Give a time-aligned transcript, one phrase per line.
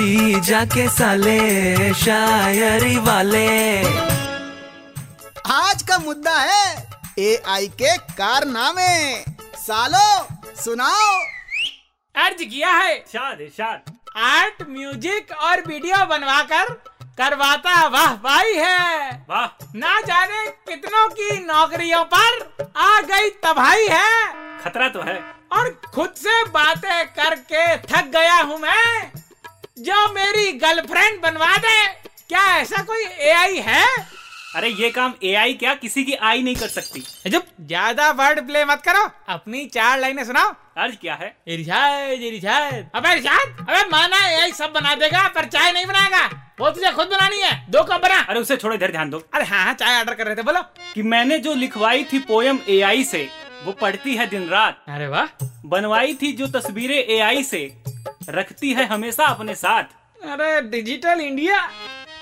[0.00, 3.48] जी जाके साले शायरी वाले।
[5.52, 6.88] आज का मुद्दा है
[7.18, 8.94] एआई के कारनामे।
[9.56, 10.06] सालो
[10.62, 11.10] सुनाओ।
[12.14, 13.92] अर्ज़ किया है। इरशाद इरशाद
[14.28, 16.72] आर्ट म्यूज़िक और वीडियो बनवाकर
[17.18, 19.46] करवाता वाह भाई है। वाह।
[19.76, 24.26] ना जाने कितनों की नौकरियों पर आ गई तबाही है।
[24.64, 25.20] खतरा तो है।
[25.52, 28.99] और खुद से बातें करके थक गया हूँ मैं।
[29.80, 31.86] जो मेरी गर्लफ्रेंड बनवा दे।
[32.28, 33.84] क्या ऐसा कोई एआई है?
[34.56, 35.74] अरे ये काम एआई क्या?
[35.74, 40.24] किसी की आई नहीं कर सकती। जब ज़्यादा वर्ड प्ले मत करो। अपनी चार लाइनें
[40.24, 41.34] सुनाओ। अर्ज़ क्या है?
[41.48, 46.24] इरशाद इरशाद अबे इरशाद अबे माना एआई सब बना देगा पर चाय नहीं बनाएगा।
[46.60, 49.44] वो तुझे खुद बनानी है। दो कप बना। अरे उसे छोड़ो इधर ध्यान दो। अरे
[49.44, 50.62] हाँ हाँ चाय ऑर्डर कर रहे थे बोलो।
[50.94, 53.28] कि मैंने जो लिखवाई थी पोयम एआई से
[53.64, 57.58] वो पढ़ती है दिन रात। अरे वाह। बनवाई थी जो तस्वीरें एआई से
[58.20, 59.84] रखती है हमेशा अपने साथ।
[60.30, 61.68] अरे डिजिटल इंडिया?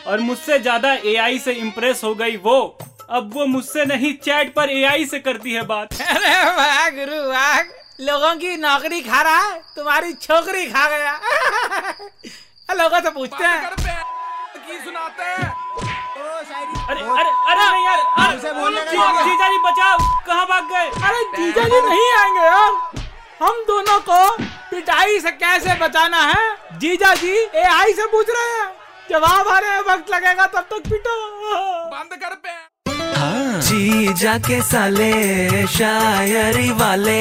[0.07, 2.79] और मुझसे ज़्यादा एआई से इम्प्रेस हो गई वो।
[3.10, 7.60] अब वो मुझसे नहीं चैट पर एआई से करती है बात। अरे वाह गुरु वाह।
[8.01, 11.13] लोगों की नौकरी खा रहा है तुम्हारी छोकरी खा गया।
[12.74, 13.71] लोगों से पूछते हैं।
[14.85, 15.49] सुनाते हैं।
[16.88, 20.87] अरे अरे अरे यार अरे का है। जीजा जी बचाओ। कहाँ भाग गए?
[21.09, 22.98] अरे जीजा जी नहीं आएँगे यार। को
[25.09, 26.78] पिटाई से कैसे बचाना है?
[26.78, 28.68] जीजा जी एआई से पूछ रहे हैं।
[29.10, 31.15] जवाब रहे हैं वक्त लगेगा तब तक पिटो।
[31.92, 32.50] बंद कर पे।
[33.20, 37.18] हाँ। जीजा के साले शायरी वाले।